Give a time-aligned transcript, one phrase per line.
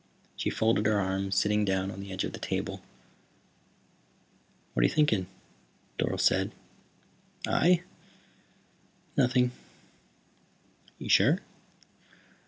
[0.35, 2.81] She folded her arms, sitting down on the edge of the table.
[4.73, 5.27] "What are you thinking?"
[5.99, 6.53] Dorle said.
[7.45, 7.83] "I?
[9.15, 9.51] Nothing."
[10.95, 11.41] "Are you sure?"